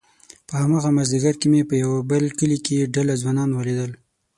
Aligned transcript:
په 0.47 0.53
هماغه 0.61 0.89
مازيګر 0.97 1.35
مې 1.51 1.61
په 1.69 1.75
يوه 1.83 1.99
بل 2.09 2.23
کلي 2.39 2.57
کې 2.65 2.89
ډله 2.93 3.13
ځوانان 3.21 3.49
وليدل، 3.53 3.91